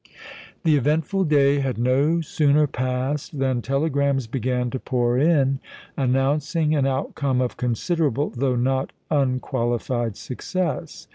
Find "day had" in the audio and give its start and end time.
1.25-1.77